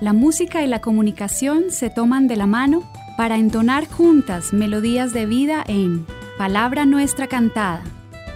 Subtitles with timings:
[0.00, 5.26] La música y la comunicación se toman de la mano para entonar juntas melodías de
[5.26, 6.06] vida en
[6.38, 7.82] Palabra Nuestra Cantada.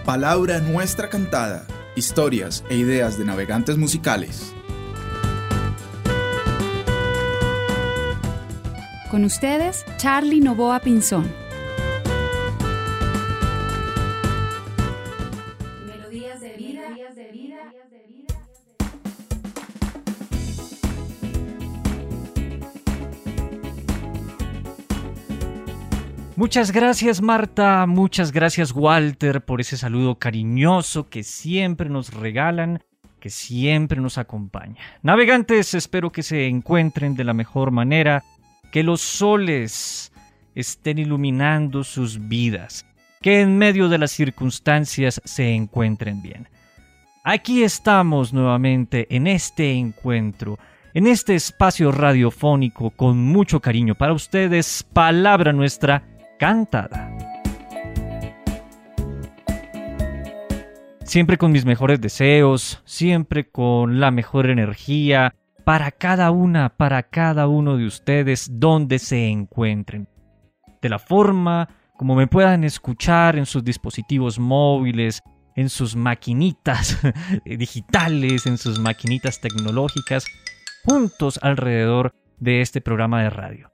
[0.03, 1.65] Palabra Nuestra Cantada.
[1.95, 4.53] Historias e ideas de navegantes musicales.
[9.09, 11.42] Con ustedes, Charlie Novoa Pinzón.
[26.43, 32.83] Muchas gracias Marta, muchas gracias Walter por ese saludo cariñoso que siempre nos regalan,
[33.21, 34.75] que siempre nos acompaña.
[35.03, 38.25] Navegantes, espero que se encuentren de la mejor manera,
[38.73, 40.11] que los soles
[40.53, 42.85] estén iluminando sus vidas,
[43.21, 46.49] que en medio de las circunstancias se encuentren bien.
[47.23, 50.59] Aquí estamos nuevamente en este encuentro,
[50.93, 56.03] en este espacio radiofónico con mucho cariño para ustedes, palabra nuestra
[56.37, 57.15] cantada.
[61.03, 67.47] Siempre con mis mejores deseos, siempre con la mejor energía, para cada una, para cada
[67.47, 70.07] uno de ustedes, donde se encuentren.
[70.81, 75.21] De la forma como me puedan escuchar en sus dispositivos móviles,
[75.55, 76.99] en sus maquinitas
[77.45, 80.25] digitales, en sus maquinitas tecnológicas,
[80.85, 83.72] juntos alrededor de este programa de radio.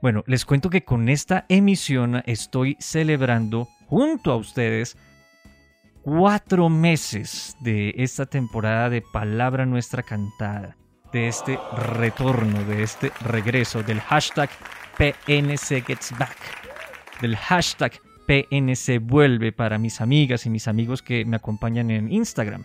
[0.00, 4.96] Bueno, les cuento que con esta emisión estoy celebrando junto a ustedes
[6.02, 10.76] cuatro meses de esta temporada de Palabra Nuestra Cantada,
[11.12, 11.58] de este
[11.96, 14.48] retorno, de este regreso del hashtag
[14.98, 16.36] PNC Gets Back,
[17.20, 17.92] del hashtag
[18.28, 22.64] PNC Vuelve para mis amigas y mis amigos que me acompañan en Instagram.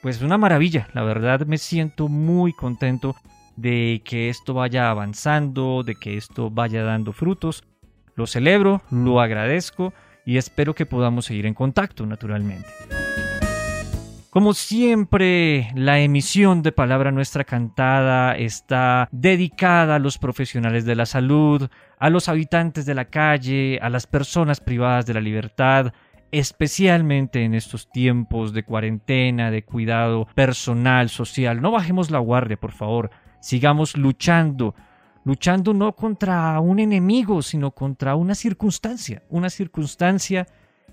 [0.00, 3.14] Pues una maravilla, la verdad me siento muy contento
[3.56, 7.64] de que esto vaya avanzando, de que esto vaya dando frutos.
[8.14, 9.92] Lo celebro, lo agradezco
[10.24, 12.68] y espero que podamos seguir en contacto, naturalmente.
[14.30, 21.04] Como siempre, la emisión de Palabra Nuestra Cantada está dedicada a los profesionales de la
[21.04, 25.92] salud, a los habitantes de la calle, a las personas privadas de la libertad,
[26.30, 31.60] especialmente en estos tiempos de cuarentena, de cuidado personal, social.
[31.60, 33.10] No bajemos la guardia, por favor
[33.42, 34.74] sigamos luchando,
[35.24, 40.46] luchando no contra un enemigo, sino contra una circunstancia, una circunstancia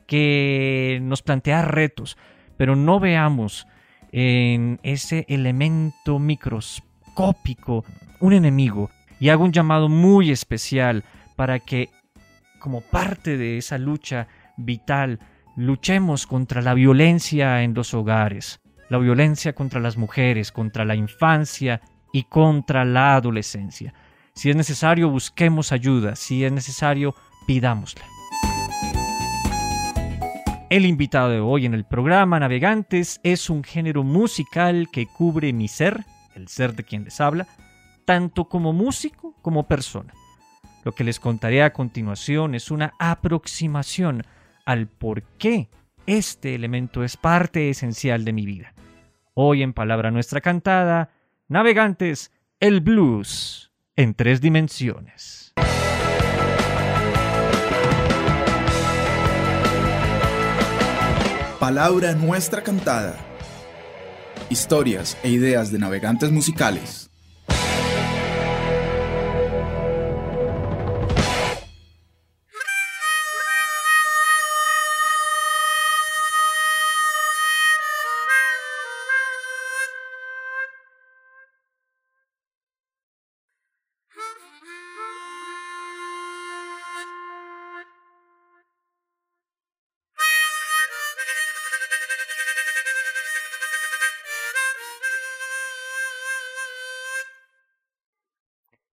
[0.07, 2.17] que nos plantea retos,
[2.57, 3.67] pero no veamos
[4.11, 7.85] en ese elemento microscópico
[8.19, 8.89] un enemigo.
[9.19, 11.03] Y hago un llamado muy especial
[11.35, 11.89] para que
[12.59, 14.27] como parte de esa lucha
[14.57, 15.19] vital
[15.55, 21.81] luchemos contra la violencia en los hogares, la violencia contra las mujeres, contra la infancia
[22.11, 23.93] y contra la adolescencia.
[24.33, 26.15] Si es necesario, busquemos ayuda.
[26.15, 27.15] Si es necesario,
[27.45, 28.05] pidámosla.
[30.69, 35.67] El invitado de hoy en el programa Navegantes es un género musical que cubre mi
[35.67, 36.05] ser,
[36.35, 37.47] el ser de quien les habla,
[38.05, 40.13] tanto como músico como persona.
[40.83, 44.23] Lo que les contaré a continuación es una aproximación
[44.63, 45.69] al por qué
[46.05, 48.73] este elemento es parte esencial de mi vida.
[49.33, 51.09] Hoy en Palabra Nuestra Cantada,
[51.51, 52.29] Navegantes,
[52.59, 55.51] el blues en tres dimensiones.
[61.59, 63.17] Palabra nuestra cantada.
[64.51, 67.08] Historias e ideas de navegantes musicales.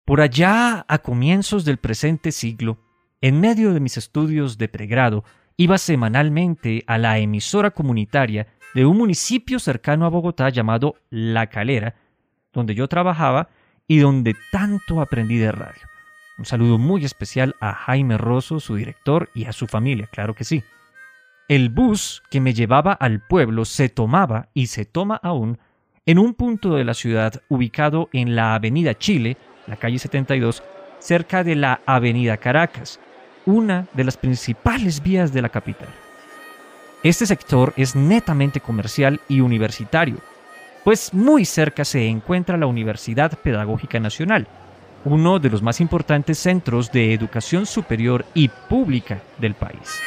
[0.06, 2.78] Por allá, a comienzos del presente siglo,
[3.20, 5.24] en medio de mis estudios de pregrado,
[5.56, 11.96] iba semanalmente a la emisora comunitaria de un municipio cercano a Bogotá llamado La Calera,
[12.52, 13.48] donde yo trabajaba
[13.88, 15.82] y donde tanto aprendí de radio.
[16.38, 20.44] Un saludo muy especial a Jaime Rosso, su director, y a su familia, claro que
[20.44, 20.62] sí.
[21.48, 25.58] El bus que me llevaba al pueblo se tomaba y se toma aún
[26.04, 29.36] en un punto de la ciudad ubicado en la Avenida Chile,
[29.66, 30.62] la calle 72,
[30.98, 33.00] cerca de la Avenida Caracas,
[33.44, 35.88] una de las principales vías de la capital.
[37.02, 40.16] Este sector es netamente comercial y universitario.
[40.82, 44.46] pues muy cerca se encuentra la Universidad Pedagógica Nacional,
[45.04, 50.00] uno de los más importantes centros de educación superior y pública del país.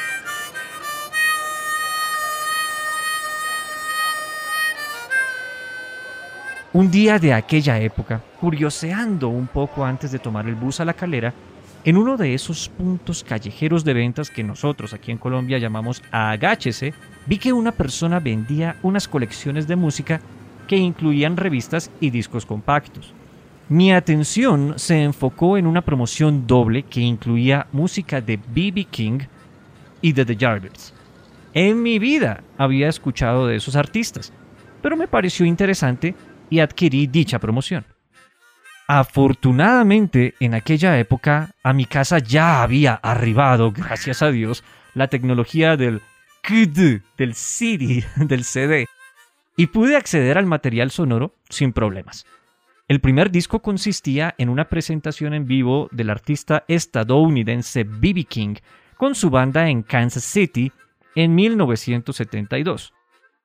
[6.71, 10.93] Un día de aquella época, curioseando un poco antes de tomar el bus a la
[10.93, 11.33] calera,
[11.83, 16.93] en uno de esos puntos callejeros de ventas que nosotros aquí en Colombia llamamos agáchese,
[17.25, 20.21] vi que una persona vendía unas colecciones de música
[20.67, 23.15] que incluían revistas y discos compactos.
[23.67, 28.83] Mi atención se enfocó en una promoción doble que incluía música de B.B.
[28.91, 29.19] King
[30.01, 30.93] y de The Yardbirds.
[31.55, 34.31] En mi vida había escuchado de esos artistas,
[34.83, 36.15] pero me pareció interesante
[36.49, 37.85] y adquirí dicha promoción.
[38.87, 44.63] Afortunadamente, en aquella época, a mi casa ya había arribado, gracias a Dios,
[44.95, 46.01] la tecnología del
[46.41, 48.87] KD, del CD, del CD,
[49.55, 52.25] y pude acceder al material sonoro sin problemas.
[52.87, 58.23] El primer disco consistía en una presentación en vivo del artista estadounidense B.B.
[58.23, 58.55] King
[58.97, 60.71] con su banda en Kansas City
[61.13, 62.93] en 1972.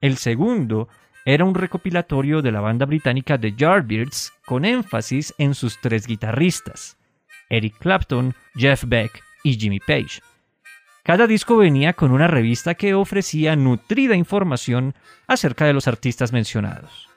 [0.00, 0.88] El segundo
[1.24, 6.98] era un recopilatorio de la banda británica The Yardbirds con énfasis en sus tres guitarristas,
[7.48, 10.20] Eric Clapton, Jeff Beck y Jimmy Page.
[11.02, 14.94] Cada disco venía con una revista que ofrecía nutrida información
[15.26, 17.08] acerca de los artistas mencionados.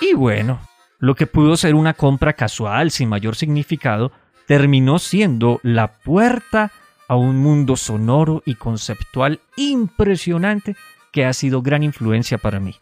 [0.00, 0.60] Y bueno,
[0.98, 4.12] lo que pudo ser una compra casual sin mayor significado
[4.46, 6.72] terminó siendo la puerta
[7.08, 10.76] a un mundo sonoro y conceptual impresionante
[11.12, 12.74] que ha sido gran influencia para mí.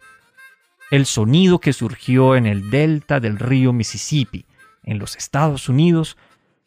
[0.90, 4.44] El sonido que surgió en el delta del río Mississippi,
[4.82, 6.16] en los Estados Unidos,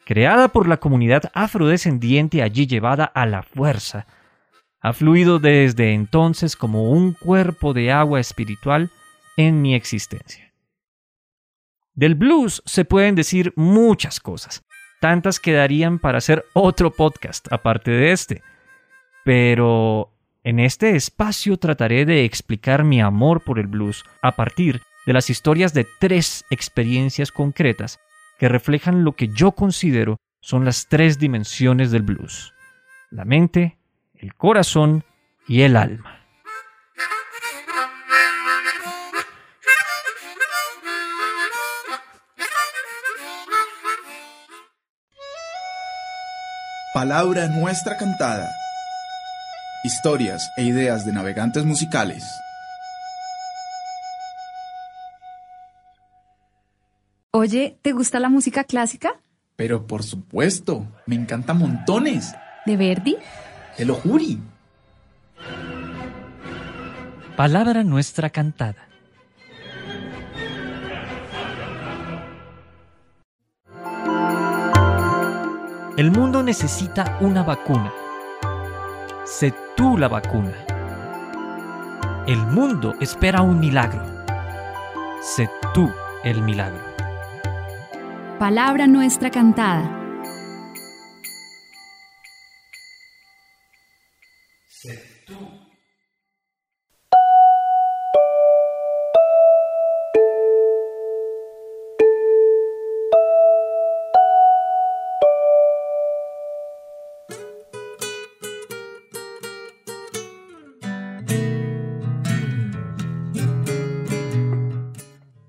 [0.05, 4.07] creada por la comunidad afrodescendiente allí llevada a la fuerza,
[4.81, 8.91] ha fluido desde entonces como un cuerpo de agua espiritual
[9.35, 10.53] en mi existencia.
[11.95, 14.63] Del blues se pueden decir muchas cosas,
[15.05, 18.41] tantas quedarían para hacer otro podcast aparte de este.
[19.23, 20.11] Pero
[20.43, 25.29] en este espacio trataré de explicar mi amor por el blues a partir de las
[25.29, 27.99] historias de tres experiencias concretas
[28.39, 32.55] que reflejan lo que yo considero son las tres dimensiones del blues.
[33.11, 33.77] La mente,
[34.15, 35.03] el corazón
[35.47, 36.24] y el alma.
[46.95, 48.49] Palabra nuestra cantada.
[49.83, 52.23] Historias e ideas de navegantes musicales.
[57.31, 59.19] Oye, ¿te gusta la música clásica?
[59.57, 62.33] Pero por supuesto, me encanta montones.
[62.65, 63.17] ¿De Verdi?
[63.75, 64.39] Te lo juri.
[67.35, 68.87] Palabra nuestra cantada.
[75.97, 77.89] El mundo necesita una vacuna.
[79.23, 80.51] Sé tú la vacuna.
[82.27, 84.03] El mundo espera un milagro.
[85.21, 85.89] Sé tú
[86.25, 86.83] el milagro.
[88.39, 90.04] Palabra nuestra cantada.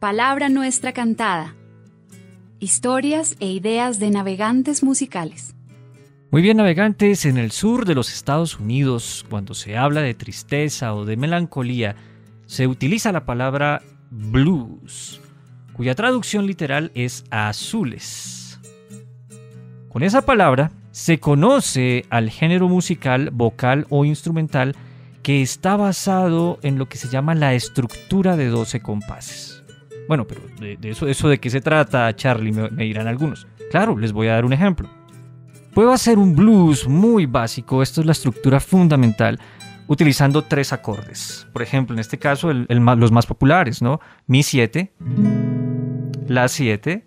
[0.06, 1.56] Palabra nuestra cantada.
[2.60, 5.56] Historias e ideas de navegantes musicales.
[6.30, 10.94] Muy bien, navegantes, en el sur de los Estados Unidos, cuando se habla de tristeza
[10.94, 11.96] o de melancolía,
[12.46, 13.82] se utiliza la palabra
[14.12, 15.20] blues,
[15.72, 18.60] cuya traducción literal es azules.
[19.88, 24.76] Con esa palabra se conoce al género musical, vocal o instrumental
[25.24, 29.55] que está basado en lo que se llama la estructura de 12 compases.
[30.08, 33.46] Bueno, pero de, eso, eso de qué se trata, Charlie, me, me dirán algunos.
[33.70, 34.88] Claro, les voy a dar un ejemplo.
[35.74, 39.38] Puedo hacer un blues muy básico, esto es la estructura fundamental,
[39.88, 41.46] utilizando tres acordes.
[41.52, 44.00] Por ejemplo, en este caso, los más populares, ¿no?
[44.26, 44.92] Mi 7,
[46.28, 47.06] La 7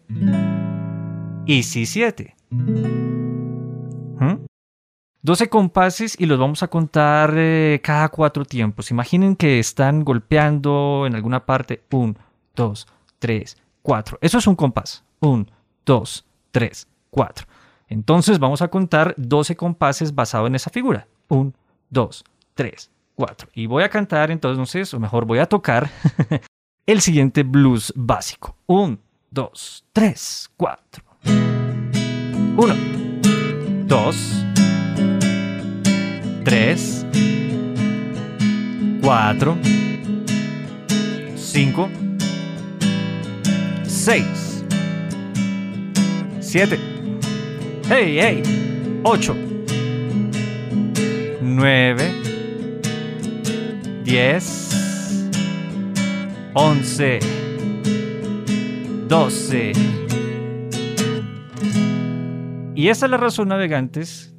[1.46, 2.36] y Si 7.
[5.22, 8.89] 12 compases y los vamos a contar eh, cada cuatro tiempos.
[8.89, 11.84] Imaginen que están golpeando en alguna parte.
[11.91, 12.15] 1,
[12.56, 12.88] 2,
[13.20, 14.18] 3, 4.
[14.22, 15.03] Eso es un compás.
[15.20, 15.46] 1,
[15.86, 17.48] 2, 3, 4.
[17.88, 21.08] Entonces vamos a contar 12 compases basado en esa figura.
[21.27, 21.51] 1,
[21.89, 23.50] 2, 3, 4.
[23.53, 25.89] Y voy a cantar entonces, o mejor voy a tocar
[26.86, 28.56] el siguiente blues básico.
[28.68, 28.98] 1,
[29.32, 31.03] 2, 3, 4.
[32.58, 32.75] 1,
[33.88, 34.46] 2,
[36.44, 37.06] 3,
[39.01, 39.58] 4,
[41.36, 41.89] 5,
[44.00, 44.63] 6,
[46.39, 46.79] 7,
[47.89, 48.41] hey, hey,
[49.03, 49.36] 8,
[51.41, 52.13] 9,
[54.06, 55.29] 10,
[56.53, 57.20] 11,
[59.10, 59.72] 12.
[62.75, 64.34] Y esa es la razón, navegantes,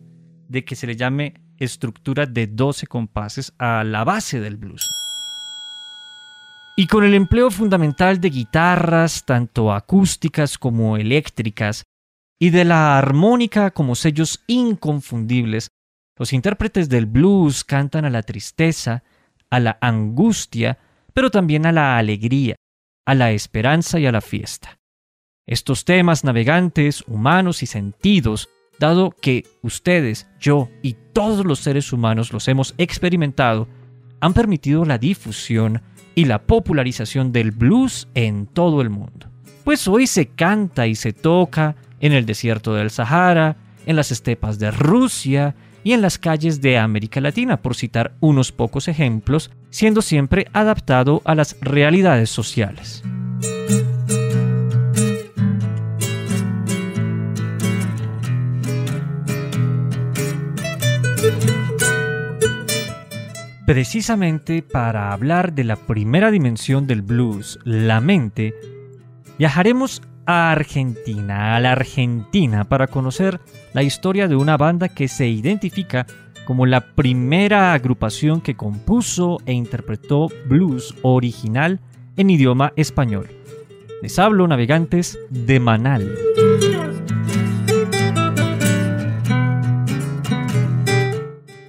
[0.49, 5.00] de que se le llame estructura de 12 compases a la base del blues.
[6.81, 11.85] Y con el empleo fundamental de guitarras, tanto acústicas como eléctricas,
[12.41, 15.69] y de la armónica como sellos inconfundibles,
[16.17, 19.05] los intérpretes del blues cantan a la tristeza,
[19.51, 20.79] a la angustia,
[21.13, 22.57] pero también a la alegría,
[23.05, 24.79] a la esperanza y a la fiesta.
[25.47, 32.33] Estos temas navegantes, humanos y sentidos, dado que ustedes, yo y todos los seres humanos
[32.33, 33.69] los hemos experimentado,
[34.23, 35.83] han permitido la difusión
[36.15, 39.29] y la popularización del blues en todo el mundo.
[39.65, 44.59] Pues hoy se canta y se toca en el desierto del Sahara, en las estepas
[44.59, 50.03] de Rusia y en las calles de América Latina, por citar unos pocos ejemplos, siendo
[50.03, 53.03] siempre adaptado a las realidades sociales.
[63.71, 68.53] Precisamente para hablar de la primera dimensión del blues, la mente,
[69.39, 73.39] viajaremos a Argentina, a la Argentina, para conocer
[73.73, 76.05] la historia de una banda que se identifica
[76.47, 81.79] como la primera agrupación que compuso e interpretó blues original
[82.17, 83.29] en idioma español.
[84.03, 86.13] Les hablo, navegantes, de Manal.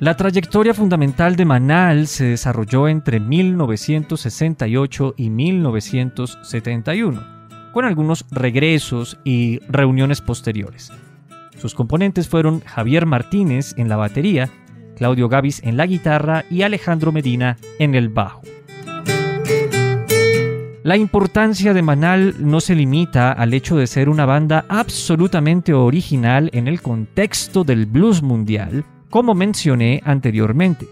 [0.01, 7.23] La trayectoria fundamental de Manal se desarrolló entre 1968 y 1971,
[7.71, 10.91] con algunos regresos y reuniones posteriores.
[11.55, 14.49] Sus componentes fueron Javier Martínez en la batería,
[14.97, 18.41] Claudio Gavis en la guitarra y Alejandro Medina en el bajo.
[20.81, 26.49] La importancia de Manal no se limita al hecho de ser una banda absolutamente original
[26.53, 30.87] en el contexto del blues mundial, como mencioné anteriormente.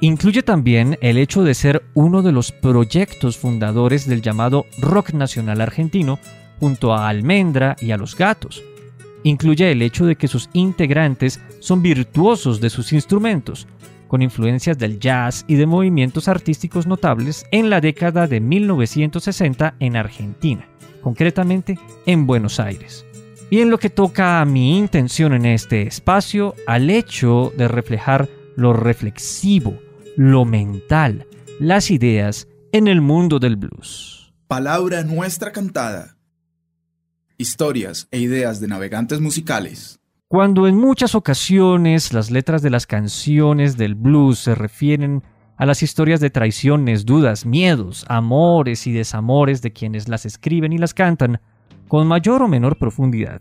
[0.00, 5.60] Incluye también el hecho de ser uno de los proyectos fundadores del llamado rock nacional
[5.60, 6.18] argentino,
[6.58, 8.64] junto a Almendra y a Los Gatos.
[9.22, 13.68] Incluye el hecho de que sus integrantes son virtuosos de sus instrumentos,
[14.06, 19.96] con influencias del jazz y de movimientos artísticos notables en la década de 1960 en
[19.96, 20.66] Argentina,
[21.02, 23.07] concretamente en Buenos Aires.
[23.50, 28.28] Y en lo que toca a mi intención en este espacio, al hecho de reflejar
[28.56, 29.78] lo reflexivo,
[30.16, 31.26] lo mental,
[31.58, 34.34] las ideas en el mundo del blues.
[34.48, 36.18] Palabra nuestra cantada.
[37.38, 39.98] Historias e ideas de navegantes musicales.
[40.28, 45.22] Cuando en muchas ocasiones las letras de las canciones del blues se refieren
[45.56, 50.78] a las historias de traiciones, dudas, miedos, amores y desamores de quienes las escriben y
[50.78, 51.40] las cantan,
[51.88, 53.40] con mayor o menor profundidad.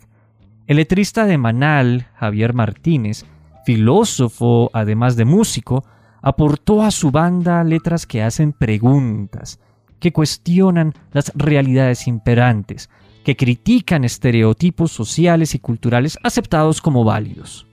[0.66, 3.26] El letrista de Manal, Javier Martínez,
[3.66, 5.84] filósofo además de músico,
[6.22, 9.60] aportó a su banda letras que hacen preguntas,
[10.00, 12.90] que cuestionan las realidades imperantes,
[13.24, 17.68] que critican estereotipos sociales y culturales aceptados como válidos.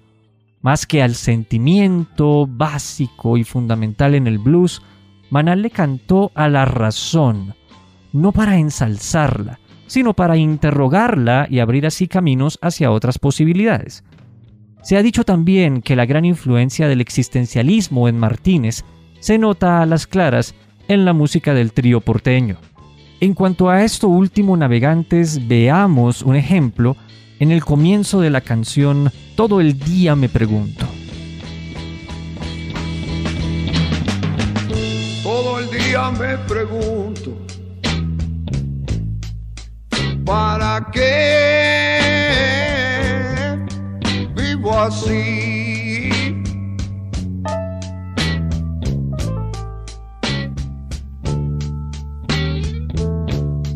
[0.62, 4.82] Más que al sentimiento básico y fundamental en el blues,
[5.30, 7.54] Manal le cantó a la razón,
[8.12, 14.04] no para ensalzarla, sino para interrogarla y abrir así caminos hacia otras posibilidades.
[14.82, 18.84] Se ha dicho también que la gran influencia del existencialismo en Martínez
[19.20, 20.54] se nota a las claras
[20.88, 22.58] en la música del trío porteño.
[23.20, 26.96] En cuanto a esto último, navegantes, veamos un ejemplo
[27.40, 30.86] en el comienzo de la canción Todo el día me pregunto.
[35.22, 37.43] Todo el día me pregunto
[40.24, 41.98] ¿Para qué
[44.34, 46.10] vivo así?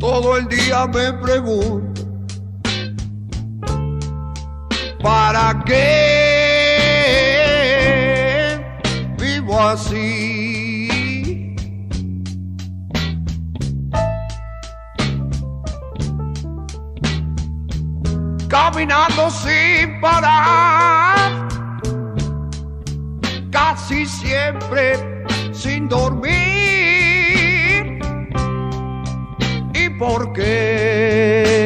[0.00, 1.88] Todo el día me pregunto
[5.02, 5.78] ¿Para qué
[9.18, 10.57] vivo así?
[18.48, 21.48] Caminando sin parar,
[23.50, 24.94] casi siempre
[25.52, 26.28] sin dormir.
[29.74, 31.58] ¿Y por qué?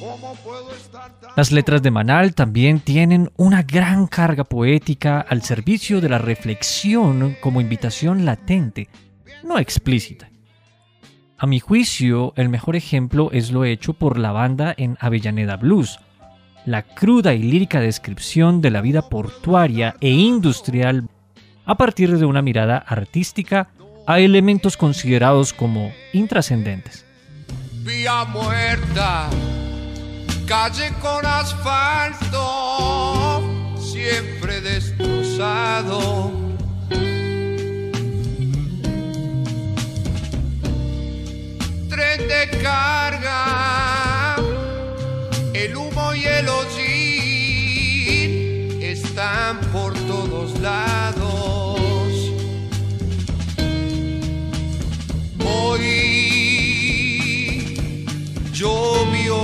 [0.00, 5.42] ¿Cómo puedo estar tan Las letras de Manal también tienen una gran carga poética al
[5.42, 8.88] servicio de la reflexión como invitación latente,
[9.42, 10.30] no explícita.
[11.38, 16.00] A mi juicio, el mejor ejemplo es lo hecho por la banda en Avellaneda Blues,
[16.66, 21.08] la cruda y lírica descripción de la vida portuaria e industrial
[21.64, 23.68] a partir de una mirada artística
[24.06, 27.06] a elementos considerados como intrascendentes.
[27.84, 29.28] vía muerta,
[30.46, 32.40] calle con asfalto,
[33.78, 36.47] siempre destrozado.
[41.98, 44.36] Tren de carga,
[45.52, 48.30] el humo y el hollín
[48.80, 51.80] están por todos lados.
[55.44, 55.80] Hoy
[58.52, 59.40] llovió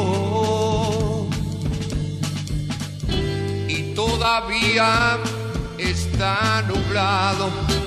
[3.67, 5.19] y todavía
[5.77, 7.84] está nublado.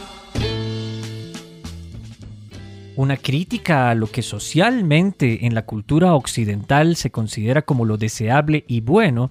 [2.97, 8.65] Una crítica a lo que socialmente en la cultura occidental se considera como lo deseable
[8.67, 9.29] y bueno,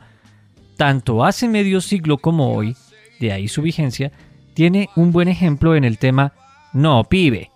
[0.76, 2.76] tanto hace medio siglo como hoy,
[3.18, 4.12] de ahí su vigencia,
[4.54, 6.32] tiene un buen ejemplo en el tema
[6.72, 7.50] No, pibe.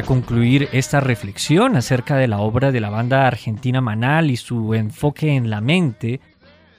[0.00, 4.72] Para concluir esta reflexión acerca de la obra de la banda argentina Manal y su
[4.72, 6.22] enfoque en la mente,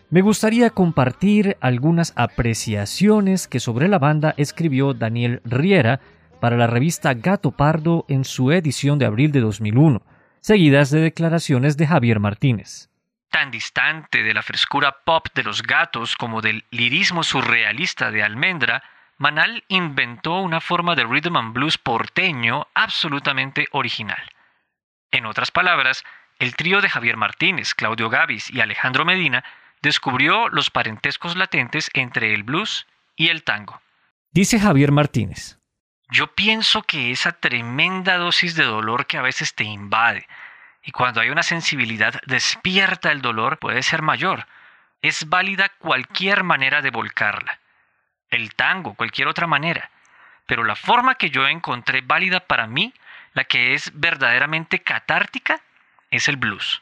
[0.10, 6.00] me gustaría compartir algunas apreciaciones que sobre la banda escribió Daniel Riera
[6.40, 10.02] para la revista Gato Pardo en su edición de abril de 2001,
[10.40, 12.90] seguidas de declaraciones de Javier Martínez.
[13.30, 18.82] Tan distante de la frescura pop de los gatos como del lirismo surrealista de Almendra,
[19.22, 24.32] Manal inventó una forma de rhythm and blues porteño absolutamente original.
[25.12, 26.04] En otras palabras,
[26.40, 29.44] el trío de Javier Martínez, Claudio Gavis y Alejandro Medina
[29.84, 33.80] descubrió los parentescos latentes entre el blues y el tango.
[34.32, 35.60] Dice Javier Martínez.
[36.10, 40.28] Yo pienso que esa tremenda dosis de dolor que a veces te invade,
[40.82, 44.48] y cuando hay una sensibilidad despierta el dolor puede ser mayor.
[45.04, 47.60] Es válida cualquier manera de volcarla.
[48.32, 49.92] El tango, cualquier otra manera.
[50.46, 52.94] Pero la forma que yo encontré válida para mí,
[53.34, 55.62] la que es verdaderamente catártica,
[56.10, 56.82] es el blues.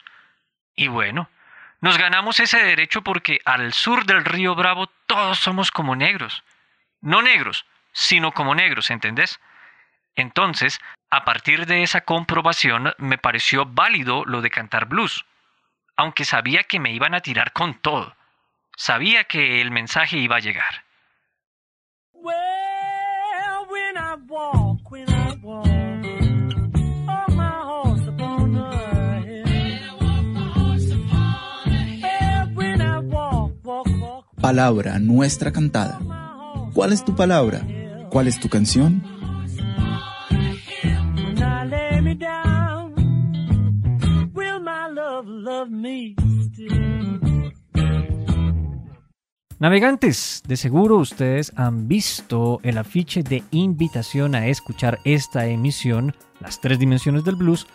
[0.75, 1.29] Y bueno,
[1.81, 6.43] nos ganamos ese derecho porque al sur del río Bravo todos somos como negros.
[7.01, 9.39] No negros, sino como negros, ¿entendés?
[10.15, 15.25] Entonces, a partir de esa comprobación, me pareció válido lo de cantar blues,
[15.95, 18.15] aunque sabía que me iban a tirar con todo.
[18.75, 20.83] Sabía que el mensaje iba a llegar.
[22.21, 28.71] Well, when I walk, when I walk, on my horse upon the
[29.27, 29.97] hill.
[31.99, 35.99] Yeah, when I walk, walk, walk, Palabra nuestra cantada.
[36.73, 37.61] ¿Cuál es tu palabra?
[38.09, 39.01] ¿Cuál es tu canción?
[40.29, 42.93] when I lay me down,
[44.33, 46.15] will my love love me
[46.53, 47.28] still?
[49.59, 56.61] Navegantes, de seguro ustedes han visto el afiche de invitación a escuchar esta emisión, Las
[56.61, 57.67] tres dimensiones del blues,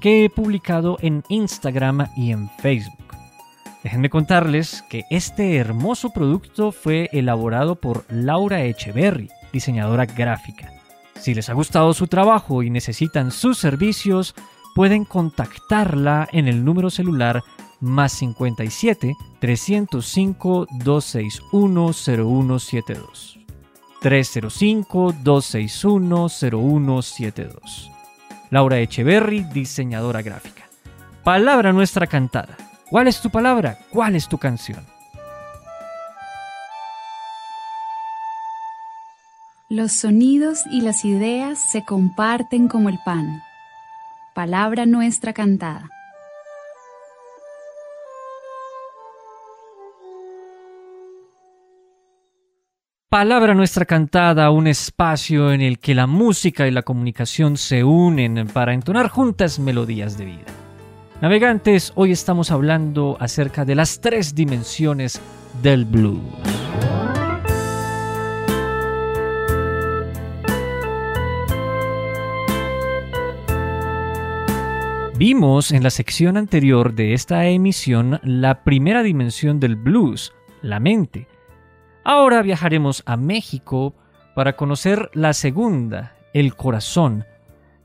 [0.00, 3.16] que he publicado en Instagram y en Facebook.
[3.82, 10.70] Déjenme contarles que este hermoso producto fue elaborado por Laura Echeverry, diseñadora gráfica.
[11.16, 14.36] Si les ha gustado su trabajo y necesitan sus servicios,
[14.76, 17.42] pueden contactarla en el número celular
[17.82, 23.38] más 57 305 261 0172.
[24.00, 27.90] 305 261 0172.
[28.50, 30.62] Laura Echeverry, diseñadora gráfica.
[31.24, 32.56] Palabra nuestra cantada.
[32.90, 33.78] ¿Cuál es tu palabra?
[33.90, 34.84] ¿Cuál es tu canción?
[39.68, 43.42] Los sonidos y las ideas se comparten como el pan.
[44.34, 45.88] Palabra nuestra cantada.
[53.12, 58.48] Palabra nuestra cantada, un espacio en el que la música y la comunicación se unen
[58.54, 60.46] para entonar juntas melodías de vida.
[61.20, 65.20] Navegantes, hoy estamos hablando acerca de las tres dimensiones
[65.62, 66.22] del blues.
[75.18, 81.28] Vimos en la sección anterior de esta emisión la primera dimensión del blues, la mente.
[82.04, 83.94] Ahora viajaremos a México
[84.34, 87.24] para conocer la segunda, el corazón,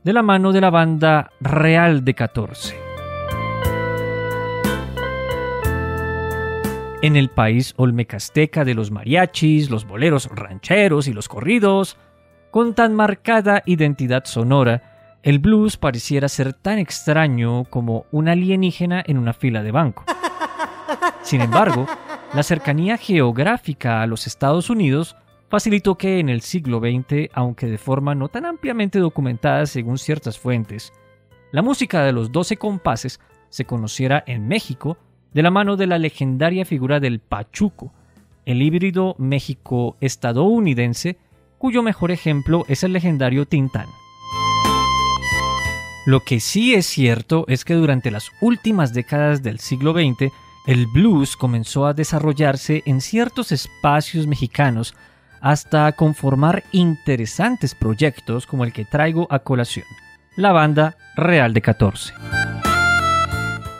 [0.02, 2.76] de la mano de la banda Real de 14.
[7.00, 11.96] En el país olmecasteca de los mariachis, los boleros rancheros y los corridos,
[12.50, 19.16] con tan marcada identidad sonora, el blues pareciera ser tan extraño como un alienígena en
[19.16, 20.04] una fila de banco.
[21.22, 21.86] Sin embargo,
[22.34, 25.16] la cercanía geográfica a los Estados Unidos
[25.48, 30.38] facilitó que en el siglo XX, aunque de forma no tan ampliamente documentada según ciertas
[30.38, 30.92] fuentes,
[31.52, 34.98] la música de los doce compases se conociera en México
[35.32, 37.94] de la mano de la legendaria figura del pachuco,
[38.44, 41.16] el híbrido México-estadounidense,
[41.56, 43.86] cuyo mejor ejemplo es el legendario Tintán.
[46.06, 50.32] Lo que sí es cierto es que durante las últimas décadas del siglo XX,
[50.68, 54.94] el blues comenzó a desarrollarse en ciertos espacios mexicanos
[55.40, 59.86] hasta conformar interesantes proyectos como el que traigo a colación,
[60.36, 62.12] la banda Real de 14.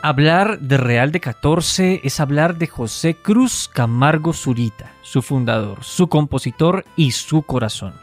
[0.01, 6.07] Hablar de Real de 14 es hablar de José Cruz Camargo Zurita, su fundador, su
[6.07, 7.93] compositor y su corazón.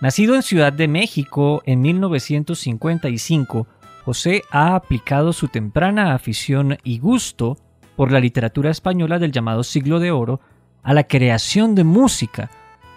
[0.00, 3.68] Nacido en Ciudad de México en 1955,
[4.04, 7.58] José ha aplicado su temprana afición y gusto
[7.96, 10.40] por la literatura española del llamado siglo de oro
[10.82, 12.50] a la creación de música,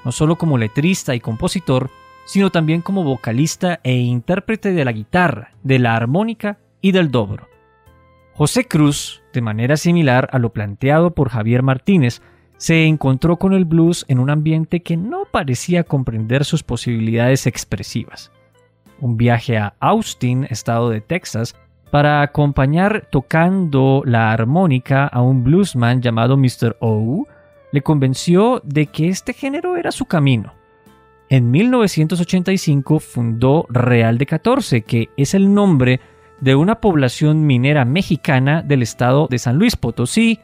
[0.05, 1.89] no solo como letrista y compositor,
[2.25, 7.47] sino también como vocalista e intérprete de la guitarra, de la armónica y del dobro.
[8.33, 12.21] José Cruz, de manera similar a lo planteado por Javier Martínez,
[12.57, 18.31] se encontró con el blues en un ambiente que no parecía comprender sus posibilidades expresivas.
[18.99, 21.55] Un viaje a Austin, estado de Texas,
[21.91, 26.77] para acompañar tocando la armónica a un bluesman llamado Mr.
[26.79, 27.27] O,
[27.71, 30.53] le convenció de que este género era su camino.
[31.29, 35.99] En 1985 fundó Real de 14, que es el nombre
[36.41, 40.39] de una población minera mexicana del estado de San Luis Potosí,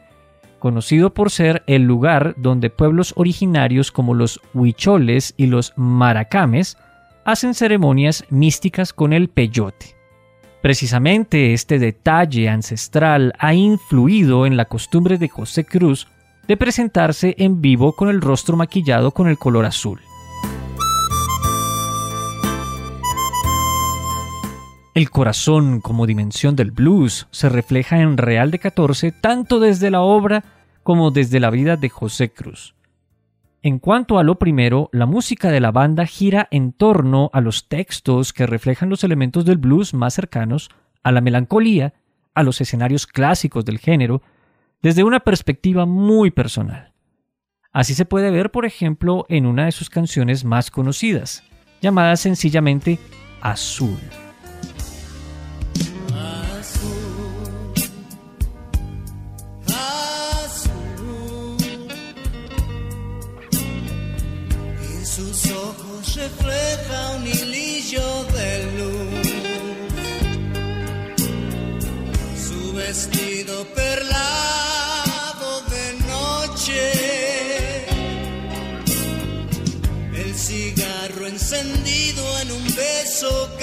[0.58, 6.76] conocido por ser el lugar donde pueblos originarios como los huicholes y los maracames
[7.24, 9.95] hacen ceremonias místicas con el peyote.
[10.66, 16.08] Precisamente este detalle ancestral ha influido en la costumbre de José Cruz
[16.48, 20.00] de presentarse en vivo con el rostro maquillado con el color azul.
[24.96, 30.00] El corazón como dimensión del blues se refleja en Real de 14 tanto desde la
[30.00, 30.42] obra
[30.82, 32.75] como desde la vida de José Cruz.
[33.66, 37.68] En cuanto a lo primero, la música de la banda gira en torno a los
[37.68, 40.70] textos que reflejan los elementos del blues más cercanos
[41.02, 41.92] a la melancolía,
[42.32, 44.22] a los escenarios clásicos del género,
[44.82, 46.92] desde una perspectiva muy personal.
[47.72, 51.42] Así se puede ver, por ejemplo, en una de sus canciones más conocidas,
[51.82, 53.00] llamada sencillamente
[53.40, 53.98] Azul.
[66.16, 69.28] Refleja un hilillo de luz.
[72.46, 76.80] Su vestido perlado de noche.
[80.14, 83.56] El cigarro encendido en un beso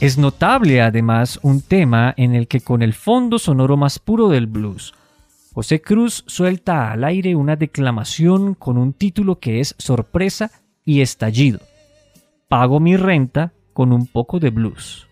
[0.00, 4.46] Es notable además un tema en el que con el fondo sonoro más puro del
[4.46, 4.94] blues,
[5.58, 10.52] José Cruz suelta al aire una declamación con un título que es sorpresa
[10.84, 11.58] y estallido.
[12.46, 15.08] Pago mi renta con un poco de blues.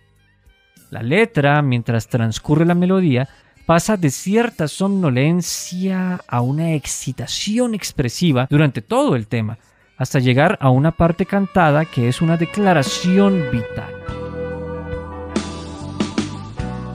[0.90, 3.29] La letra, mientras transcurre la melodía,
[3.66, 9.59] pasa de cierta somnolencia a una excitación expresiva durante todo el tema,
[9.96, 14.26] hasta llegar a una parte cantada que es una declaración vital.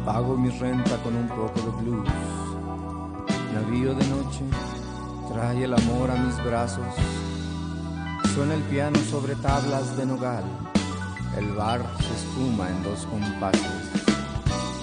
[0.06, 2.10] Pago mi renta con un poco de blues.
[3.54, 4.44] Navío de noche,
[5.32, 6.88] trae el amor a mis brazos.
[8.34, 10.44] Suena el piano sobre tablas de nogal.
[11.38, 13.62] El bar se espuma en dos compases.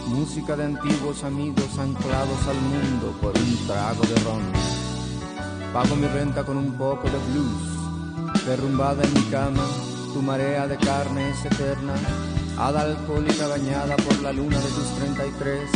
[0.07, 4.43] Música de antiguos amigos anclados al mundo por un trago de ron.
[5.73, 8.45] Pago mi renta con un poco de blues.
[8.47, 9.65] Derrumbada en mi cama,
[10.15, 11.95] tu marea de carne es eterna.
[12.59, 15.71] Hada alcohólica bañada por la luna de tus 33.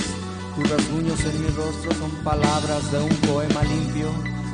[0.57, 4.11] Tus rasguños en mi rostro son palabras de un poema limpio,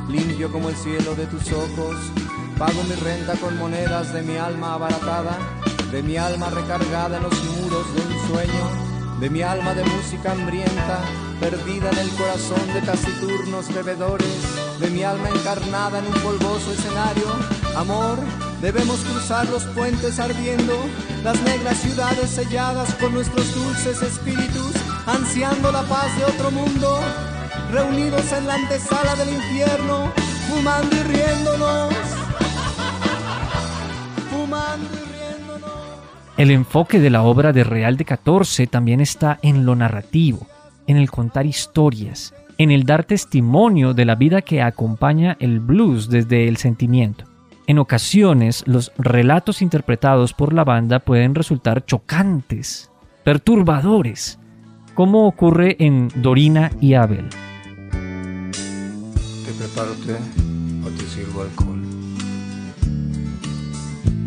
[0.07, 1.95] limpio como el cielo de tus ojos.
[2.57, 5.37] Pago mi renta con monedas de mi alma abaratada,
[5.91, 8.89] de mi alma recargada en los muros de un sueño
[9.19, 11.01] de mi alma de música hambrienta,
[11.41, 17.27] perdida en el corazón de taciturnos bebedores, de mi alma encarnada en un polvoso escenario.
[17.75, 18.17] Amor,
[18.61, 20.73] debemos cruzar los puentes ardiendo,
[21.23, 24.73] las negras ciudades selladas por nuestros dulces espíritus,
[25.05, 26.99] ansiando la paz de otro mundo,
[27.71, 30.11] reunidos en la antesala del infierno,
[30.49, 31.93] fumando y riéndonos.
[34.29, 35.71] Fumando y riéndonos.
[36.37, 40.47] El enfoque de la obra de Real de 14 también está en lo narrativo,
[40.87, 46.09] en el contar historias, en el dar testimonio de la vida que acompaña el blues
[46.09, 47.28] desde el sentimiento.
[47.69, 52.89] En ocasiones, los relatos interpretados por la banda pueden resultar chocantes,
[53.23, 54.39] perturbadores,
[54.95, 57.29] como ocurre en Dorina y Abel.
[57.91, 60.17] ¿Te preparo té
[60.83, 61.79] o te sirvo alcohol?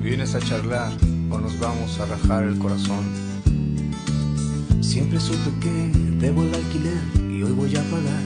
[0.00, 0.92] ¿Vienes a charlar
[1.28, 3.04] o nos vamos a rajar el corazón?
[4.80, 8.22] Siempre supe que debo el alquiler y hoy voy a pagar.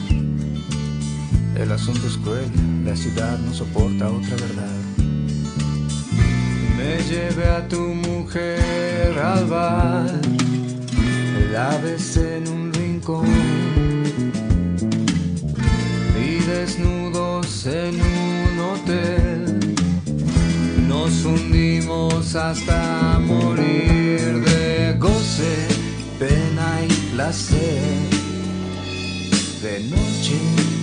[1.57, 2.50] El asunto es cruel,
[2.85, 4.86] la ciudad no soporta otra verdad.
[6.87, 10.07] Me lleve a tu mujer al bar,
[11.51, 13.27] la besé en un rincón
[16.16, 19.77] y desnudos en un hotel
[20.87, 25.66] nos hundimos hasta morir de goce,
[26.20, 27.83] pena y placer.
[29.61, 30.38] De noche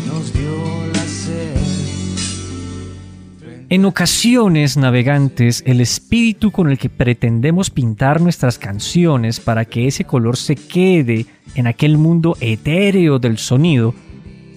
[0.07, 0.57] nos dio
[0.93, 1.62] la sed.
[3.73, 10.03] En ocasiones, navegantes, el espíritu con el que pretendemos pintar nuestras canciones para que ese
[10.03, 13.95] color se quede en aquel mundo etéreo del sonido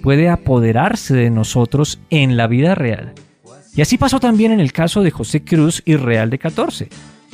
[0.03, 3.15] puede apoderarse de nosotros en la vida real.
[3.75, 6.91] Y así pasó también en el caso de José Cruz y Real de 14,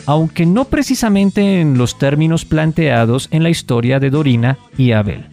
[0.07, 5.27] aunque no precisamente en los términos planteados en la historia de Dorina y Abel.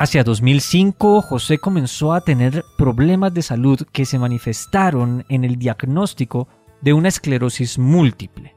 [0.00, 6.46] Hacia 2005, José comenzó a tener problemas de salud que se manifestaron en el diagnóstico
[6.80, 8.54] de una esclerosis múltiple,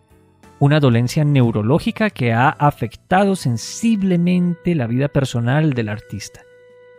[0.59, 6.41] una dolencia neurológica que ha afectado sensiblemente la vida personal del artista.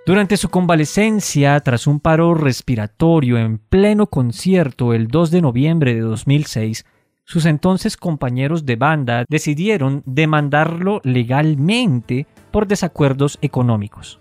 [0.07, 6.01] Durante su convalecencia, tras un paro respiratorio en pleno concierto el 2 de noviembre de
[6.01, 6.85] 2006,
[7.23, 14.19] sus entonces compañeros de banda decidieron demandarlo legalmente por desacuerdos económicos.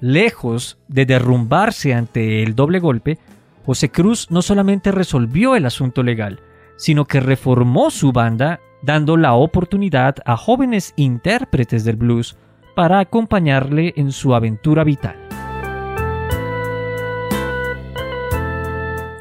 [0.00, 3.18] Lejos de derrumbarse ante el doble golpe,
[3.64, 6.40] José Cruz no solamente resolvió el asunto legal,
[6.76, 12.36] sino que reformó su banda dando la oportunidad a jóvenes intérpretes del blues
[12.74, 15.16] para acompañarle en su aventura vital.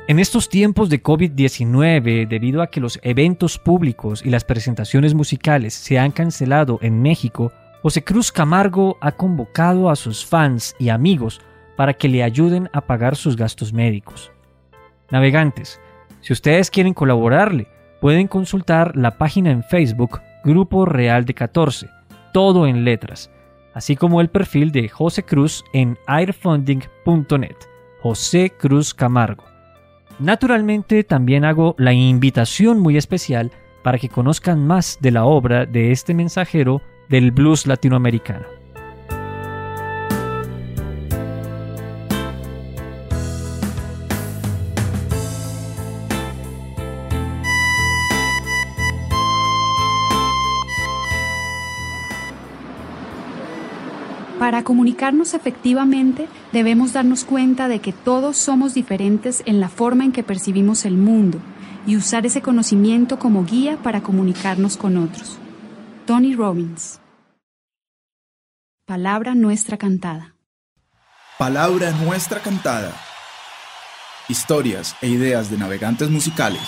[0.08, 5.74] En estos tiempos de COVID-19, debido a que los eventos públicos y las presentaciones musicales
[5.74, 7.52] se han cancelado en México,
[7.86, 11.40] José Cruz Camargo ha convocado a sus fans y amigos
[11.76, 14.32] para que le ayuden a pagar sus gastos médicos.
[15.12, 15.80] Navegantes,
[16.22, 17.68] si ustedes quieren colaborarle,
[18.02, 21.88] pueden consultar la página en Facebook Grupo Real de 14,
[22.34, 23.30] todo en letras,
[23.76, 27.56] así como el perfil de José Cruz en airfunding.net,
[28.02, 29.44] José Cruz Camargo.
[30.18, 33.52] Naturalmente también hago la invitación muy especial
[33.84, 38.56] para que conozcan más de la obra de este mensajero del blues latinoamericano.
[54.46, 60.12] Para comunicarnos efectivamente debemos darnos cuenta de que todos somos diferentes en la forma en
[60.12, 61.40] que percibimos el mundo
[61.88, 65.40] y usar ese conocimiento como guía para comunicarnos con otros.
[66.06, 67.02] Tony Robbins.
[68.86, 70.36] Palabra nuestra cantada.
[71.40, 72.94] Palabra nuestra cantada.
[74.30, 76.62] Historias e ideas de navegantes musicales.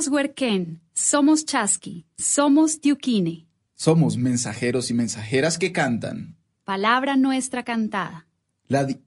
[0.00, 3.46] Somos Huerquén, somos Chasqui, somos Diuquine.
[3.74, 6.36] Somos mensajeros y mensajeras que cantan.
[6.64, 8.26] Palabra nuestra cantada.
[8.68, 8.98] La di-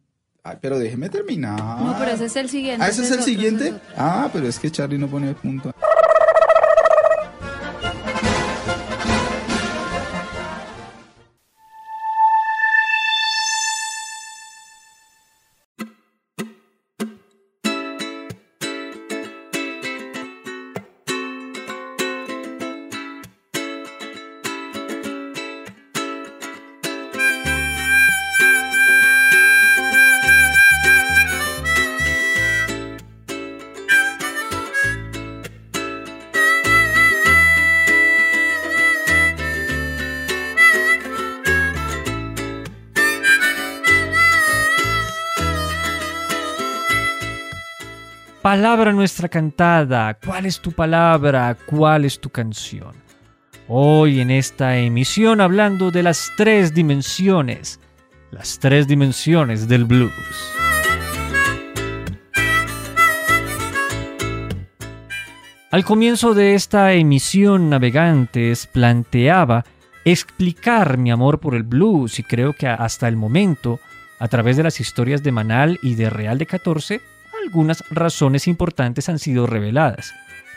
[0.44, 1.82] Ay, pero déjeme terminar.
[1.82, 2.84] No, pero ese es el siguiente.
[2.86, 3.68] Ah, ese es el otro, siguiente.
[3.70, 3.76] es.
[3.98, 5.74] Ah, pero es que Charlie no pone punto.
[48.54, 51.58] Palabra nuestra cantada, ¿cuál es tu palabra?
[51.66, 52.94] ¿Cuál es tu canción?
[53.68, 57.80] Hoy en esta emisión hablando de las tres dimensiones,
[58.30, 60.14] las tres dimensiones del blues.
[65.72, 69.66] Al comienzo de esta emisión Navegantes planteaba
[70.06, 73.80] explicar mi amor por el blues y creo que hasta el momento,
[74.20, 77.02] a través de las historias de Manal y de Real de 14,
[77.44, 80.14] algunas razones importantes han sido reveladas.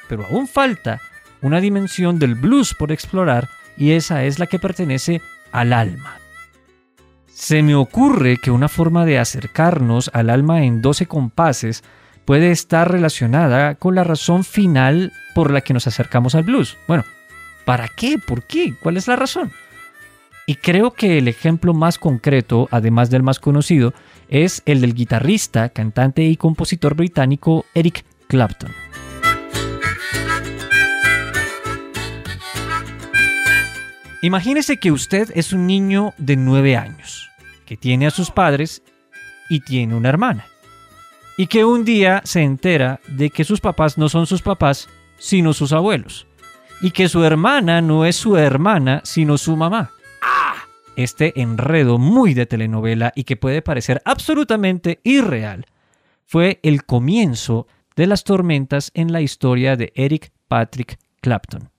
[0.08, 1.00] Pero aún falta
[1.42, 5.20] una dimensión del blues por explorar y esa es la que pertenece
[5.52, 6.16] al alma.
[7.26, 11.84] Se me ocurre que una forma de acercarnos al alma en 12 compases
[12.24, 16.78] puede estar relacionada con la razón final por la que nos acercamos al blues.
[16.88, 17.04] Bueno,
[17.64, 18.18] ¿para qué?
[18.18, 18.74] ¿Por qué?
[18.80, 19.52] ¿Cuál es la razón?
[20.46, 23.92] Y creo que el ejemplo más concreto, además del más conocido,
[24.28, 28.72] es el del guitarrista, cantante y compositor británico Eric Clapton.
[34.22, 37.30] Imagínese que usted es un niño de 9 años,
[37.64, 38.82] que tiene a sus padres
[39.48, 40.46] y tiene una hermana,
[41.36, 45.52] y que un día se entera de que sus papás no son sus papás, sino
[45.52, 46.26] sus abuelos,
[46.80, 49.92] y que su hermana no es su hermana, sino su mamá
[50.96, 55.66] este enredo muy de telenovela y que puede parecer absolutamente irreal,
[56.24, 61.70] fue el comienzo de las tormentas en la historia de Eric Patrick Clapton.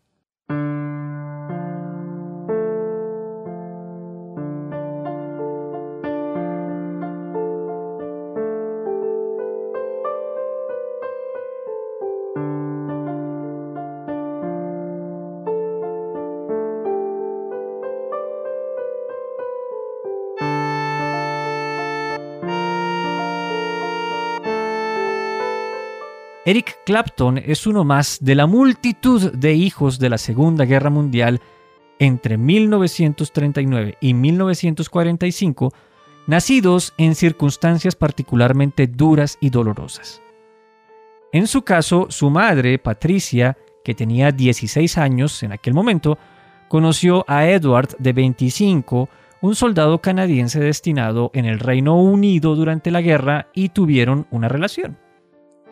[26.48, 31.42] Eric Clapton es uno más de la multitud de hijos de la Segunda Guerra Mundial
[32.00, 35.74] entre 1939 y 1945,
[36.26, 40.22] nacidos en circunstancias particularmente duras y dolorosas.
[41.34, 46.18] En su caso, su madre, Patricia, que tenía 16 años en aquel momento,
[46.70, 49.10] conoció a Edward de 25,
[49.42, 54.98] un soldado canadiense destinado en el Reino Unido durante la guerra y tuvieron una relación.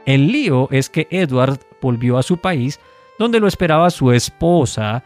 [0.05, 2.79] El lío es que Edward volvió a su país,
[3.17, 5.03] donde lo esperaba su esposa,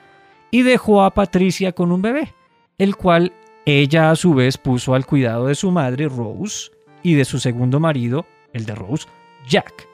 [0.51, 2.33] y dejó a Patricia con un bebé,
[2.77, 3.33] el cual
[3.65, 6.71] ella a su vez puso al cuidado de su madre Rose
[7.03, 9.07] y de su segundo marido, el de Rose,
[9.47, 9.87] Jack.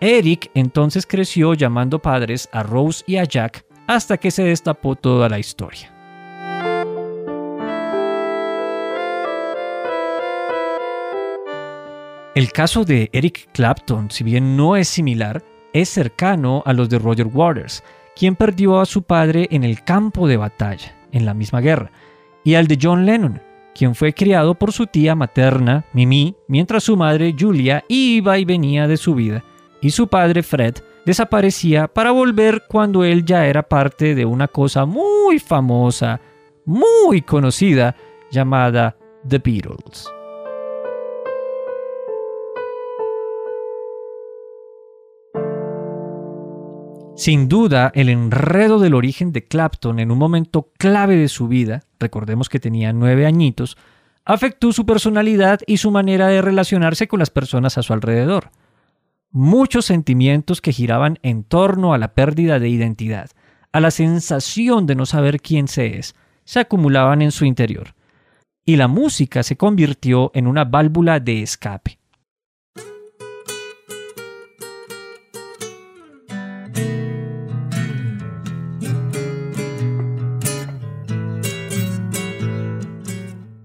[0.00, 5.28] Eric entonces creció llamando padres a Rose y a Jack hasta que se destapó toda
[5.28, 5.91] la historia.
[12.34, 16.98] El caso de Eric Clapton, si bien no es similar, es cercano a los de
[16.98, 17.84] Roger Waters,
[18.16, 21.92] quien perdió a su padre en el campo de batalla, en la misma guerra,
[22.42, 23.42] y al de John Lennon,
[23.74, 28.88] quien fue criado por su tía materna, Mimi, mientras su madre, Julia, iba y venía
[28.88, 29.44] de su vida,
[29.82, 34.86] y su padre, Fred, desaparecía para volver cuando él ya era parte de una cosa
[34.86, 36.18] muy famosa,
[36.64, 37.94] muy conocida,
[38.30, 38.96] llamada
[39.28, 40.10] The Beatles.
[47.14, 51.82] Sin duda, el enredo del origen de Clapton en un momento clave de su vida,
[52.00, 53.76] recordemos que tenía nueve añitos,
[54.24, 58.50] afectó su personalidad y su manera de relacionarse con las personas a su alrededor.
[59.30, 63.30] Muchos sentimientos que giraban en torno a la pérdida de identidad,
[63.72, 67.94] a la sensación de no saber quién se es, se acumulaban en su interior.
[68.64, 71.98] Y la música se convirtió en una válvula de escape.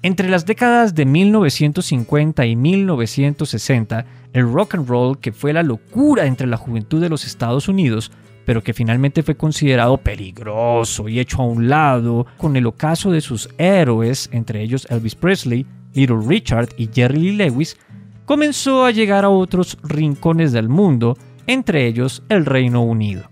[0.07, 6.27] Entre las décadas de 1950 y 1960, el rock and roll, que fue la locura
[6.27, 8.09] entre la juventud de los Estados Unidos,
[8.45, 13.19] pero que finalmente fue considerado peligroso y hecho a un lado, con el ocaso de
[13.19, 17.75] sus héroes, entre ellos Elvis Presley, Little Richard y Jerry Lee Lewis,
[18.23, 23.29] comenzó a llegar a otros rincones del mundo, entre ellos el Reino Unido.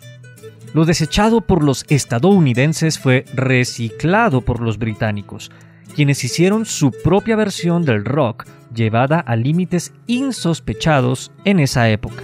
[0.74, 5.50] Lo desechado por los estadounidenses fue reciclado por los británicos,
[5.94, 12.24] quienes hicieron su propia versión del rock llevada a límites insospechados en esa época.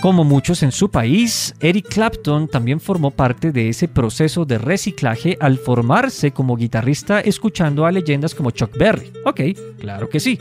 [0.00, 5.36] Como muchos en su país, Eric Clapton también formó parte de ese proceso de reciclaje
[5.40, 9.12] al formarse como guitarrista escuchando a leyendas como Chuck Berry.
[9.26, 9.40] Ok,
[9.78, 10.38] claro que sí.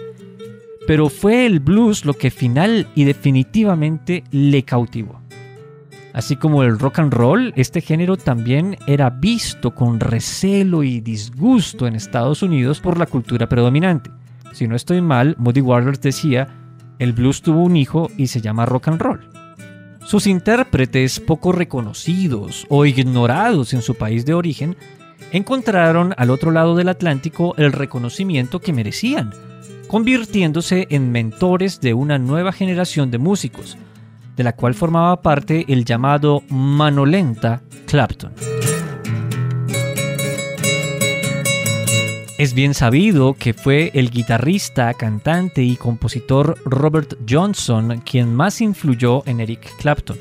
[0.88, 5.20] Pero fue el blues lo que final y definitivamente le cautivó.
[6.14, 11.86] Así como el rock and roll, este género también era visto con recelo y disgusto
[11.86, 14.10] en Estados Unidos por la cultura predominante.
[14.52, 16.48] Si no estoy mal, Moody Waters decía,
[16.98, 19.30] el blues tuvo un hijo y se llama rock and roll.
[20.04, 24.76] Sus intérpretes poco reconocidos o ignorados en su país de origen
[25.32, 29.32] encontraron al otro lado del Atlántico el reconocimiento que merecían,
[29.88, 33.78] convirtiéndose en mentores de una nueva generación de músicos,
[34.40, 38.34] de la cual formaba parte el llamado Manolenta Clapton.
[42.38, 49.24] Es bien sabido que fue el guitarrista, cantante y compositor Robert Johnson quien más influyó
[49.26, 50.18] en Eric Clapton.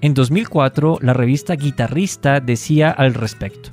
[0.00, 3.68] En 2004, la revista Guitarrista decía al respecto.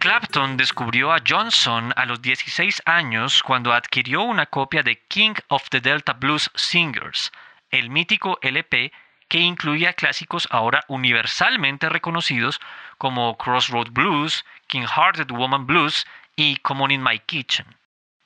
[0.00, 5.66] Clapton descubrió a Johnson a los 16 años cuando adquirió una copia de King of
[5.70, 7.32] the Delta Blues Singers,
[7.72, 8.92] el mítico LP
[9.28, 12.60] que incluía clásicos ahora universalmente reconocidos
[12.98, 16.06] como Crossroad Blues, King Hearted Woman Blues
[16.36, 17.66] y Common in My Kitchen.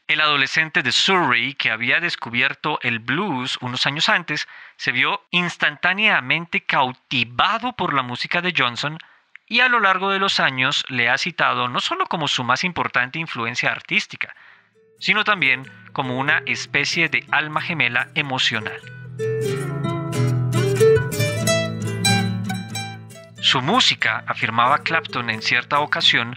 [0.09, 6.63] El adolescente de Surrey que había descubierto el blues unos años antes se vio instantáneamente
[6.63, 8.99] cautivado por la música de Johnson
[9.49, 12.65] y a lo largo de los años le ha citado no solo como su más
[12.65, 14.35] importante influencia artística,
[14.99, 19.06] sino también como una especie de alma gemela emocional.
[23.47, 26.37] Su música, afirmaba Clapton en cierta ocasión,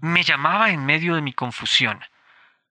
[0.00, 2.04] me llamaba en medio de mi confusión.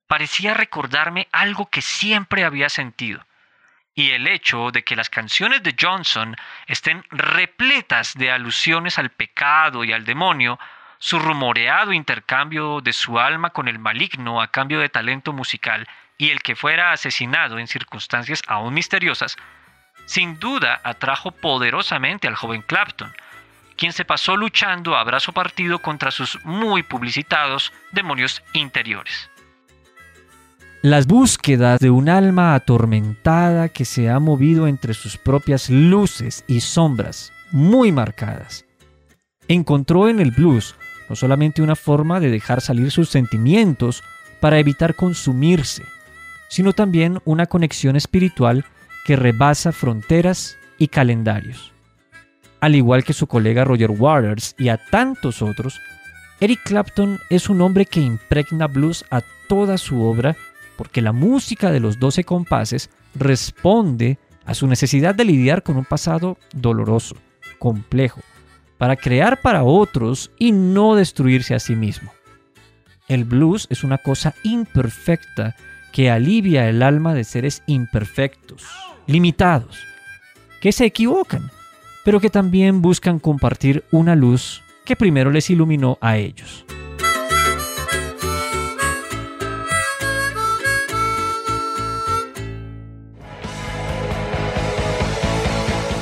[0.06, 3.24] Parecía recordarme algo que siempre había sentido.
[3.94, 9.82] Y el hecho de que las canciones de Johnson estén repletas de alusiones al pecado
[9.82, 10.60] y al demonio,
[10.98, 16.28] su rumoreado intercambio de su alma con el maligno a cambio de talento musical y
[16.28, 19.38] el que fuera asesinado en circunstancias aún misteriosas,
[20.04, 23.10] sin duda atrajo poderosamente al joven Clapton,
[23.80, 29.30] quien se pasó luchando a brazo partido contra sus muy publicitados demonios interiores.
[30.82, 36.60] Las búsquedas de un alma atormentada que se ha movido entre sus propias luces y
[36.60, 38.66] sombras muy marcadas.
[39.48, 40.74] Encontró en el blues
[41.08, 44.04] no solamente una forma de dejar salir sus sentimientos
[44.40, 45.84] para evitar consumirse,
[46.48, 48.66] sino también una conexión espiritual
[49.06, 51.72] que rebasa fronteras y calendarios.
[52.60, 55.80] Al igual que su colega Roger Waters y a tantos otros,
[56.40, 60.36] Eric Clapton es un hombre que impregna blues a toda su obra
[60.76, 65.84] porque la música de los 12 compases responde a su necesidad de lidiar con un
[65.84, 67.16] pasado doloroso,
[67.58, 68.20] complejo,
[68.78, 72.12] para crear para otros y no destruirse a sí mismo.
[73.08, 75.56] El blues es una cosa imperfecta
[75.92, 78.64] que alivia el alma de seres imperfectos,
[79.06, 79.78] limitados,
[80.60, 81.50] que se equivocan,
[82.04, 86.64] pero que también buscan compartir una luz que primero les iluminó a ellos.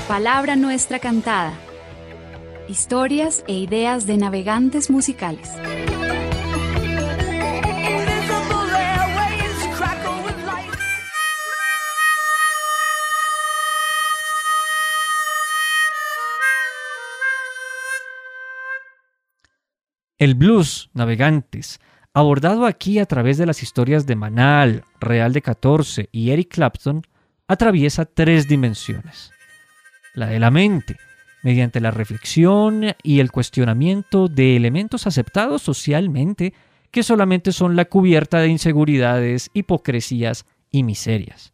[0.08, 1.52] Palabra nuestra cantada.
[2.66, 5.50] Historias e ideas de navegantes musicales.
[20.18, 21.78] El blues, navegantes,
[22.12, 27.02] abordado aquí a través de las historias de Manal, Real de 14 y Eric Clapton,
[27.46, 29.30] atraviesa tres dimensiones.
[30.14, 30.96] La de la mente,
[31.44, 36.52] mediante la reflexión y el cuestionamiento de elementos aceptados socialmente
[36.90, 41.52] que solamente son la cubierta de inseguridades, hipocresías y miserias.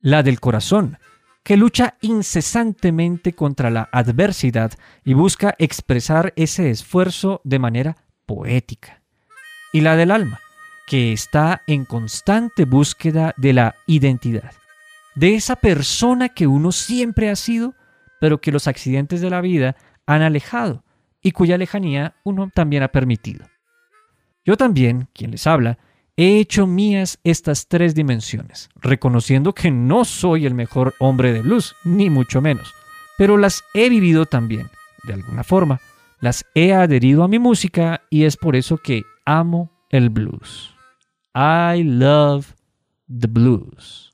[0.00, 0.96] La del corazón,
[1.42, 4.72] que lucha incesantemente contra la adversidad
[5.04, 9.02] y busca expresar ese esfuerzo de manera poética.
[9.72, 10.40] Y la del alma,
[10.86, 14.52] que está en constante búsqueda de la identidad,
[15.14, 17.74] de esa persona que uno siempre ha sido,
[18.20, 20.84] pero que los accidentes de la vida han alejado
[21.22, 23.46] y cuya lejanía uno también ha permitido.
[24.44, 25.78] Yo también, quien les habla,
[26.16, 31.74] he hecho mías estas tres dimensiones, reconociendo que no soy el mejor hombre de blues,
[31.84, 32.72] ni mucho menos,
[33.18, 34.70] pero las he vivido también,
[35.02, 35.80] de alguna forma,
[36.20, 40.74] las he adherido a mi música y es por eso que amo el blues.
[41.34, 42.54] I love
[43.08, 44.05] the blues.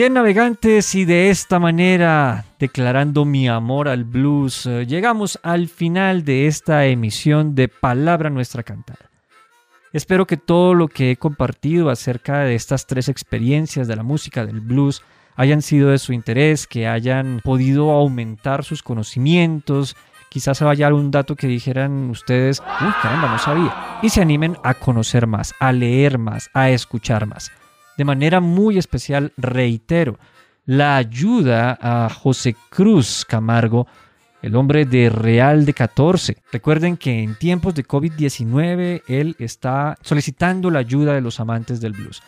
[0.00, 6.24] Bien navegantes y de esta manera, declarando mi amor al blues, eh, llegamos al final
[6.24, 9.10] de esta emisión de Palabra Nuestra Cantada.
[9.92, 14.46] Espero que todo lo que he compartido acerca de estas tres experiencias de la música
[14.46, 15.02] del blues
[15.36, 19.96] hayan sido de su interés, que hayan podido aumentar sus conocimientos,
[20.30, 24.72] quizás haya algún dato que dijeran ustedes, uy caramba, no sabía, y se animen a
[24.72, 27.52] conocer más, a leer más, a escuchar más.
[28.00, 30.18] De manera muy especial, reitero,
[30.64, 33.86] la ayuda a José Cruz Camargo,
[34.40, 36.38] el hombre de Real de 14.
[36.50, 41.92] Recuerden que en tiempos de COVID-19 él está solicitando la ayuda de los amantes del
[41.92, 42.22] blues.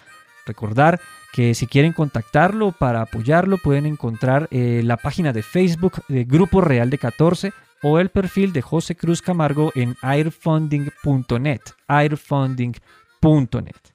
[0.45, 1.01] Recordar
[1.33, 6.61] que si quieren contactarlo para apoyarlo pueden encontrar eh, la página de Facebook de Grupo
[6.61, 11.63] Real de 14 o el perfil de José Cruz Camargo en airfunding.net.
[11.89, 13.92] airfunding.net.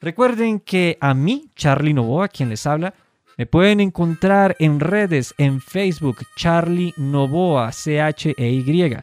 [0.00, 2.94] Recuerden que a mí, Charlie Novoa, quien les habla,
[3.38, 8.96] me pueden encontrar en redes, en Facebook, Charlie Novoa, C-H-E-Y,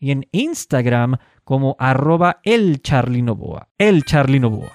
[0.00, 3.24] y en Instagram como arroba el Charlie
[3.78, 4.72] el Charlie Novoa.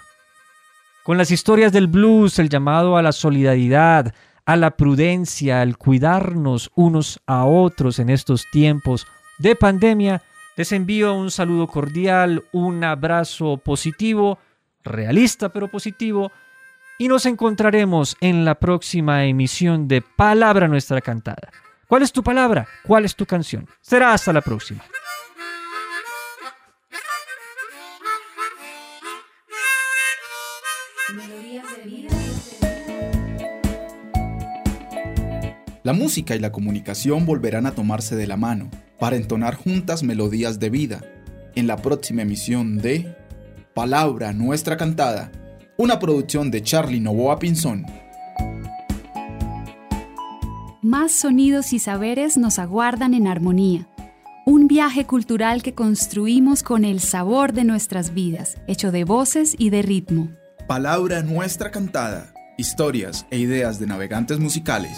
[1.03, 4.13] Con las historias del blues, el llamado a la solidaridad,
[4.45, 9.07] a la prudencia, al cuidarnos unos a otros en estos tiempos
[9.39, 10.21] de pandemia,
[10.57, 14.39] les envío un saludo cordial, un abrazo positivo,
[14.85, 16.31] realista pero positivo,
[16.97, 21.49] y nos encontraremos en la próxima emisión de Palabra Nuestra Cantada.
[21.87, 22.67] ¿Cuál es tu palabra?
[22.85, 23.67] ¿Cuál es tu canción?
[23.81, 24.83] Será hasta la próxima.
[35.83, 40.59] La música y la comunicación volverán a tomarse de la mano para entonar juntas melodías
[40.59, 41.01] de vida
[41.53, 43.15] en la próxima emisión de
[43.75, 45.33] Palabra Nuestra Cantada,
[45.77, 47.85] una producción de Charlie Novoa Pinzón.
[50.81, 53.89] Más sonidos y saberes nos aguardan en armonía.
[54.45, 59.71] Un viaje cultural que construimos con el sabor de nuestras vidas, hecho de voces y
[59.71, 60.29] de ritmo.
[60.69, 64.97] Palabra Nuestra Cantada, historias e ideas de navegantes musicales.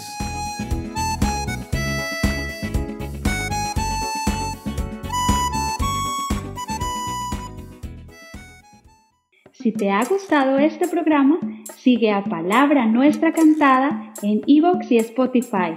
[9.68, 11.38] Si te ha gustado este programa,
[11.76, 15.76] sigue a Palabra Nuestra Cantada en Evox y Spotify.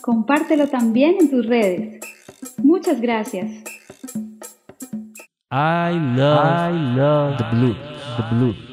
[0.00, 2.00] Compártelo también en tus redes.
[2.60, 3.48] Muchas gracias.
[5.52, 7.76] I love, I love the blues,
[8.16, 8.67] the blues.